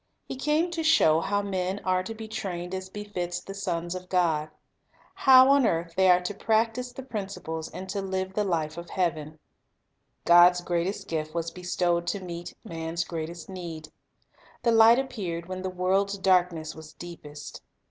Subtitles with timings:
[0.27, 4.09] He came to show how men are to be trained as befits the sons of
[4.09, 4.49] God;
[5.13, 8.89] how on earth the}' are to practise the principles and to live the life of
[8.89, 9.37] heaven,
[10.25, 13.89] God's greatest gift was bestowed to meet man's Results of greatest need.
[14.63, 17.61] The Light appeared when the world's Teaching darkness was deepest.